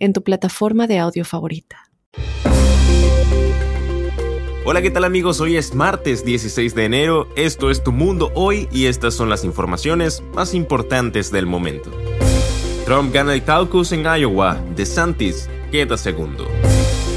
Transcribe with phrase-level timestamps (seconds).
[0.00, 1.90] en tu plataforma de audio favorita.
[4.64, 5.40] Hola, ¿qué tal amigos?
[5.40, 9.44] Hoy es martes 16 de enero, esto es Tu Mundo Hoy y estas son las
[9.44, 11.90] informaciones más importantes del momento.
[12.84, 16.46] Trump gana el caucus en Iowa, DeSantis queda segundo.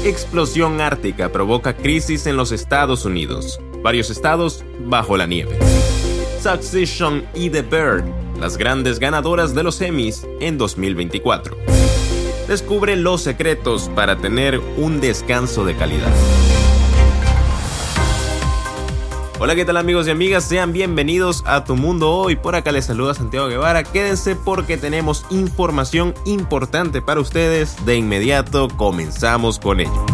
[0.04, 5.56] Explosión ártica provoca crisis en los Estados Unidos, varios estados bajo la nieve.
[6.40, 8.04] Succession y The Bird,
[8.40, 11.73] las grandes ganadoras de los Emmys en 2024
[12.46, 16.12] descubre los secretos para tener un descanso de calidad.
[19.40, 20.44] Hola, ¿qué tal amigos y amigas?
[20.44, 22.36] Sean bienvenidos a Tu Mundo Hoy.
[22.36, 23.82] Por acá les saluda Santiago Guevara.
[23.82, 27.84] Quédense porque tenemos información importante para ustedes.
[27.84, 30.06] De inmediato comenzamos con ello.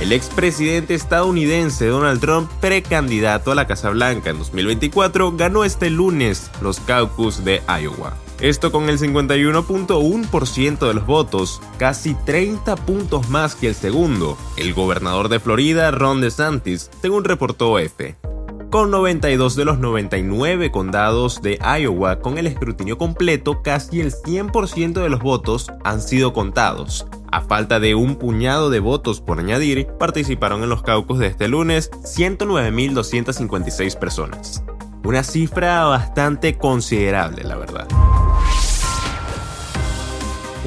[0.00, 6.50] El expresidente estadounidense Donald Trump, precandidato a la Casa Blanca en 2024, ganó este lunes
[6.60, 8.25] los caucus de Iowa.
[8.40, 14.74] Esto con el 51.1% de los votos, casi 30 puntos más que el segundo, el
[14.74, 18.16] gobernador de Florida, Ron DeSantis, según reportó EFE.
[18.70, 25.00] Con 92 de los 99 condados de Iowa con el escrutinio completo, casi el 100%
[25.00, 27.06] de los votos han sido contados.
[27.32, 31.48] A falta de un puñado de votos por añadir, participaron en los caucus de este
[31.48, 34.62] lunes 109.256 personas.
[35.04, 37.88] Una cifra bastante considerable, la verdad.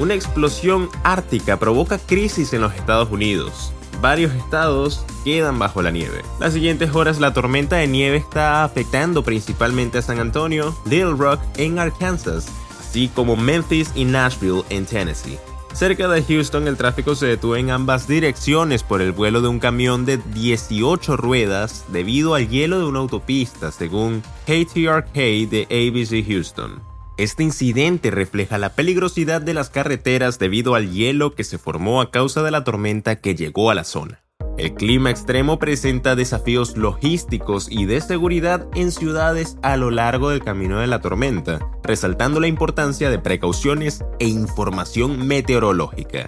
[0.00, 3.70] Una explosión ártica provoca crisis en los Estados Unidos.
[4.00, 6.22] Varios estados quedan bajo la nieve.
[6.38, 11.42] Las siguientes horas la tormenta de nieve está afectando principalmente a San Antonio, Little Rock
[11.58, 12.48] en Arkansas,
[12.80, 15.38] así como Memphis y Nashville en Tennessee.
[15.74, 19.58] Cerca de Houston el tráfico se detuvo en ambas direcciones por el vuelo de un
[19.58, 26.89] camión de 18 ruedas debido al hielo de una autopista, según KTRK de ABC Houston.
[27.20, 32.10] Este incidente refleja la peligrosidad de las carreteras debido al hielo que se formó a
[32.10, 34.22] causa de la tormenta que llegó a la zona.
[34.56, 40.42] El clima extremo presenta desafíos logísticos y de seguridad en ciudades a lo largo del
[40.42, 46.26] camino de la tormenta, resaltando la importancia de precauciones e información meteorológica.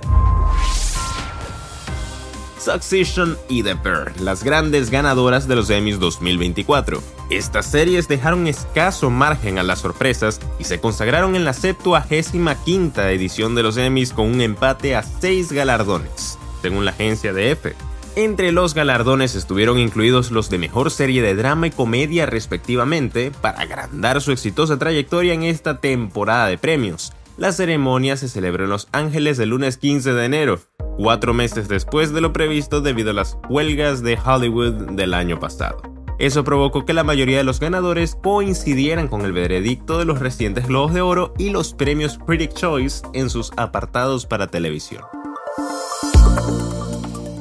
[2.62, 7.02] Succession y The Bear, las grandes ganadoras de los Emmys 2024.
[7.28, 13.56] Estas series dejaron escaso margen a las sorpresas y se consagraron en la 75 edición
[13.56, 17.74] de los Emmys con un empate a 6 galardones, según la agencia de EFE.
[18.14, 23.60] Entre los galardones estuvieron incluidos los de mejor serie de drama y comedia respectivamente, para
[23.60, 27.12] agrandar su exitosa trayectoria en esta temporada de premios.
[27.38, 30.60] La ceremonia se celebró en Los Ángeles el lunes 15 de enero,
[30.96, 35.82] cuatro meses después de lo previsto debido a las huelgas de Hollywood del año pasado.
[36.18, 40.68] Eso provocó que la mayoría de los ganadores coincidieran con el veredicto de los recientes
[40.68, 45.02] Globos de Oro y los premios Critic Choice en sus apartados para televisión.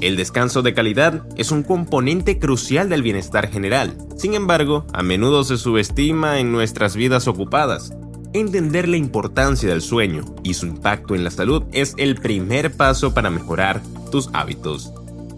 [0.01, 3.95] El descanso de calidad es un componente crucial del bienestar general.
[4.17, 7.93] Sin embargo, a menudo se subestima en nuestras vidas ocupadas.
[8.33, 13.13] Entender la importancia del sueño y su impacto en la salud es el primer paso
[13.13, 14.93] para mejorar tus hábitos.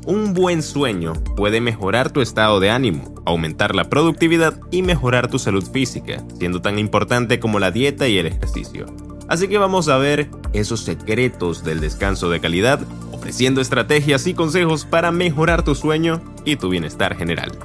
[0.05, 5.39] Un buen sueño puede mejorar tu estado de ánimo, aumentar la productividad y mejorar tu
[5.39, 8.85] salud física, siendo tan importante como la dieta y el ejercicio.
[9.27, 12.79] Así que vamos a ver esos secretos del descanso de calidad,
[13.11, 17.57] ofreciendo estrategias y consejos para mejorar tu sueño y tu bienestar general.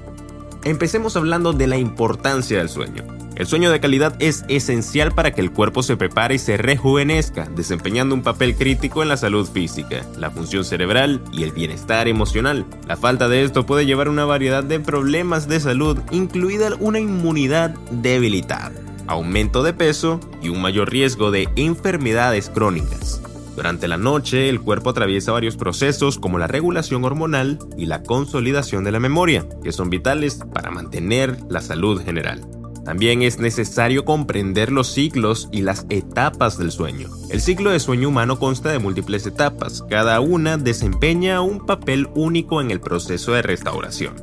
[0.65, 3.18] Empecemos hablando de la importancia del sueño.
[3.39, 7.49] El sueño de calidad es esencial para que el cuerpo se prepare y se rejuvenezca,
[7.55, 12.67] desempeñando un papel crítico en la salud física, la función cerebral y el bienestar emocional.
[12.89, 16.99] La falta de esto puede llevar a una variedad de problemas de salud, incluida una
[16.99, 18.73] inmunidad debilitada,
[19.07, 23.23] aumento de peso y un mayor riesgo de enfermedades crónicas.
[23.55, 28.83] Durante la noche, el cuerpo atraviesa varios procesos como la regulación hormonal y la consolidación
[28.83, 32.58] de la memoria, que son vitales para mantener la salud general.
[32.85, 37.09] También es necesario comprender los ciclos y las etapas del sueño.
[37.31, 42.61] El ciclo de sueño humano consta de múltiples etapas, cada una desempeña un papel único
[42.61, 44.15] en el proceso de restauración.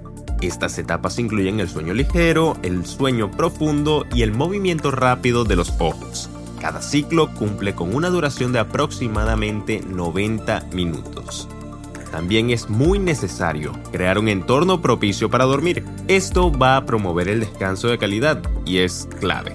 [0.41, 5.73] Estas etapas incluyen el sueño ligero, el sueño profundo y el movimiento rápido de los
[5.79, 6.29] ojos.
[6.59, 11.47] Cada ciclo cumple con una duración de aproximadamente 90 minutos.
[12.15, 15.83] También es muy necesario crear un entorno propicio para dormir.
[16.07, 19.53] Esto va a promover el descanso de calidad y es clave.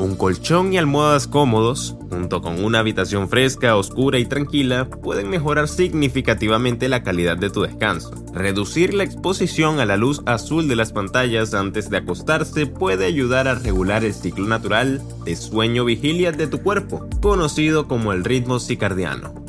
[0.00, 5.68] Un colchón y almohadas cómodos, junto con una habitación fresca, oscura y tranquila, pueden mejorar
[5.68, 8.10] significativamente la calidad de tu descanso.
[8.34, 13.46] Reducir la exposición a la luz azul de las pantallas antes de acostarse puede ayudar
[13.46, 19.45] a regular el ciclo natural de sueño-vigilia de tu cuerpo, conocido como el ritmo circadiano.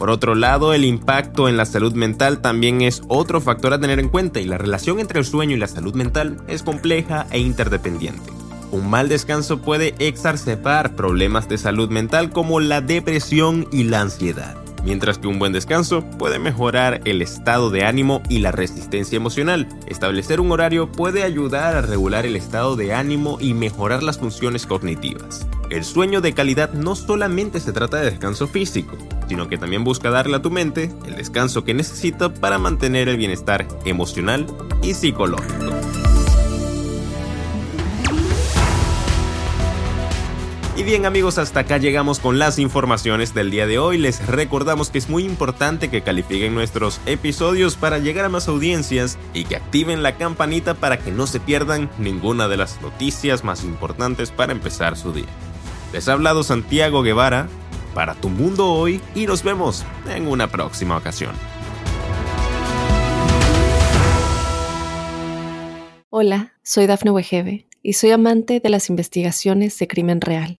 [0.00, 4.00] Por otro lado, el impacto en la salud mental también es otro factor a tener
[4.00, 7.38] en cuenta y la relación entre el sueño y la salud mental es compleja e
[7.38, 8.32] interdependiente.
[8.70, 14.56] Un mal descanso puede exacerbar problemas de salud mental como la depresión y la ansiedad,
[14.84, 19.68] mientras que un buen descanso puede mejorar el estado de ánimo y la resistencia emocional.
[19.86, 24.66] Establecer un horario puede ayudar a regular el estado de ánimo y mejorar las funciones
[24.66, 25.46] cognitivas.
[25.70, 28.96] El sueño de calidad no solamente se trata de descanso físico,
[29.28, 33.16] sino que también busca darle a tu mente el descanso que necesita para mantener el
[33.16, 34.46] bienestar emocional
[34.82, 36.09] y psicológico.
[40.80, 43.98] Y bien amigos, hasta acá llegamos con las informaciones del día de hoy.
[43.98, 49.18] Les recordamos que es muy importante que califiquen nuestros episodios para llegar a más audiencias
[49.34, 53.62] y que activen la campanita para que no se pierdan ninguna de las noticias más
[53.62, 55.26] importantes para empezar su día.
[55.92, 57.46] Les ha hablado Santiago Guevara
[57.92, 61.32] para Tu Mundo Hoy y nos vemos en una próxima ocasión.
[66.08, 70.59] Hola, soy Dafne Wegebe y soy amante de las investigaciones de crimen real.